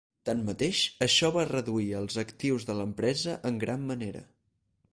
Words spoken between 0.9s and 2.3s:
això va reduir els